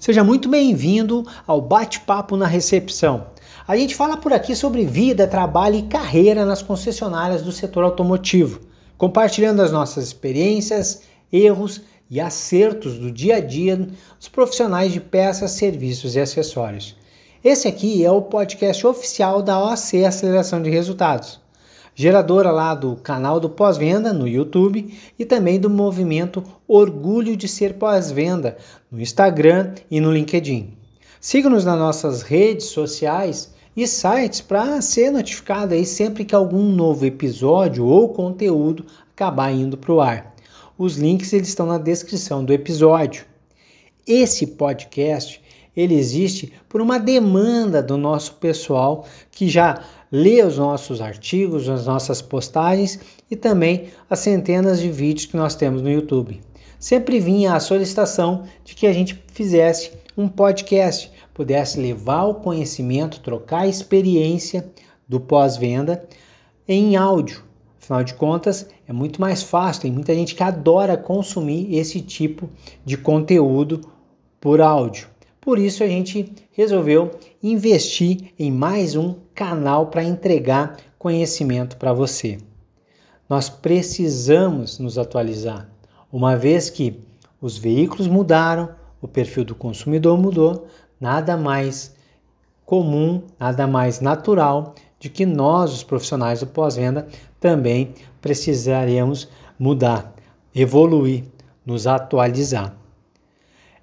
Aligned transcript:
Seja 0.00 0.24
muito 0.24 0.48
bem-vindo 0.48 1.26
ao 1.46 1.60
Bate-Papo 1.60 2.34
na 2.34 2.46
Recepção. 2.46 3.26
A 3.68 3.76
gente 3.76 3.94
fala 3.94 4.16
por 4.16 4.32
aqui 4.32 4.56
sobre 4.56 4.86
vida, 4.86 5.26
trabalho 5.26 5.76
e 5.76 5.82
carreira 5.82 6.46
nas 6.46 6.62
concessionárias 6.62 7.42
do 7.42 7.52
setor 7.52 7.84
automotivo, 7.84 8.60
compartilhando 8.96 9.60
as 9.60 9.70
nossas 9.70 10.06
experiências, 10.06 11.02
erros 11.30 11.82
e 12.10 12.18
acertos 12.18 12.98
do 12.98 13.12
dia 13.12 13.36
a 13.36 13.40
dia 13.40 13.76
dos 13.76 14.26
profissionais 14.26 14.90
de 14.90 15.00
peças, 15.00 15.50
serviços 15.50 16.16
e 16.16 16.20
acessórios. 16.20 16.96
Esse 17.44 17.68
aqui 17.68 18.02
é 18.02 18.10
o 18.10 18.22
podcast 18.22 18.86
oficial 18.86 19.42
da 19.42 19.62
OC 19.62 20.02
Aceleração 20.06 20.62
de 20.62 20.70
Resultados 20.70 21.38
geradora 22.00 22.50
lá 22.50 22.74
do 22.74 22.96
canal 22.96 23.38
do 23.38 23.50
pós-venda 23.50 24.10
no 24.10 24.26
YouTube 24.26 24.90
e 25.18 25.24
também 25.26 25.60
do 25.60 25.68
movimento 25.68 26.42
Orgulho 26.66 27.36
de 27.36 27.46
Ser 27.46 27.74
Pós-Venda 27.74 28.56
no 28.90 29.02
Instagram 29.02 29.74
e 29.90 30.00
no 30.00 30.10
LinkedIn. 30.10 30.72
Siga-nos 31.20 31.62
nas 31.62 31.78
nossas 31.78 32.22
redes 32.22 32.68
sociais 32.68 33.52
e 33.76 33.86
sites 33.86 34.40
para 34.40 34.80
ser 34.80 35.10
notificado 35.10 35.74
aí 35.74 35.84
sempre 35.84 36.24
que 36.24 36.34
algum 36.34 36.72
novo 36.72 37.04
episódio 37.04 37.84
ou 37.84 38.08
conteúdo 38.08 38.86
acabar 39.12 39.52
indo 39.52 39.76
para 39.76 39.92
o 39.92 40.00
ar. 40.00 40.34
Os 40.78 40.96
links 40.96 41.34
eles 41.34 41.48
estão 41.48 41.66
na 41.66 41.76
descrição 41.76 42.42
do 42.42 42.54
episódio. 42.54 43.26
Esse 44.06 44.46
podcast 44.46 45.38
ele 45.76 45.94
existe 45.94 46.52
por 46.68 46.80
uma 46.80 46.98
demanda 46.98 47.82
do 47.82 47.96
nosso 47.96 48.34
pessoal 48.34 49.06
que 49.30 49.48
já 49.48 49.82
lê 50.10 50.42
os 50.42 50.58
nossos 50.58 51.00
artigos, 51.00 51.68
as 51.68 51.86
nossas 51.86 52.20
postagens 52.20 52.98
e 53.30 53.36
também 53.36 53.88
as 54.08 54.18
centenas 54.18 54.80
de 54.80 54.90
vídeos 54.90 55.26
que 55.26 55.36
nós 55.36 55.54
temos 55.54 55.82
no 55.82 55.90
YouTube. 55.90 56.40
Sempre 56.78 57.20
vinha 57.20 57.54
a 57.54 57.60
solicitação 57.60 58.44
de 58.64 58.74
que 58.74 58.86
a 58.86 58.92
gente 58.92 59.22
fizesse 59.32 59.92
um 60.16 60.28
podcast, 60.28 61.10
pudesse 61.32 61.78
levar 61.78 62.24
o 62.24 62.34
conhecimento, 62.34 63.20
trocar 63.20 63.60
a 63.60 63.68
experiência 63.68 64.68
do 65.08 65.20
pós-venda 65.20 66.04
em 66.66 66.96
áudio. 66.96 67.44
Afinal 67.82 68.04
de 68.04 68.14
contas, 68.14 68.68
é 68.86 68.92
muito 68.92 69.20
mais 69.20 69.42
fácil, 69.42 69.82
tem 69.82 69.92
muita 69.92 70.14
gente 70.14 70.34
que 70.34 70.42
adora 70.42 70.96
consumir 70.96 71.74
esse 71.74 72.00
tipo 72.00 72.48
de 72.84 72.96
conteúdo 72.96 73.80
por 74.40 74.60
áudio. 74.60 75.08
Por 75.40 75.58
isso 75.58 75.82
a 75.82 75.86
gente 75.86 76.34
resolveu 76.52 77.12
investir 77.42 78.34
em 78.38 78.52
mais 78.52 78.94
um 78.94 79.14
canal 79.34 79.86
para 79.86 80.04
entregar 80.04 80.76
conhecimento 80.98 81.78
para 81.78 81.94
você. 81.94 82.38
Nós 83.26 83.48
precisamos 83.48 84.78
nos 84.78 84.98
atualizar, 84.98 85.66
uma 86.12 86.36
vez 86.36 86.68
que 86.68 87.00
os 87.40 87.56
veículos 87.56 88.06
mudaram, 88.06 88.68
o 89.00 89.08
perfil 89.08 89.44
do 89.44 89.54
consumidor 89.54 90.18
mudou, 90.18 90.66
nada 91.00 91.36
mais 91.38 91.94
comum, 92.66 93.22
nada 93.38 93.66
mais 93.66 94.00
natural 94.00 94.74
de 94.98 95.08
que 95.08 95.24
nós, 95.24 95.72
os 95.72 95.82
profissionais 95.82 96.40
do 96.40 96.46
pós-venda, 96.48 97.08
também 97.40 97.94
precisaremos 98.20 99.26
mudar, 99.58 100.14
evoluir, 100.54 101.24
nos 101.64 101.86
atualizar. 101.86 102.79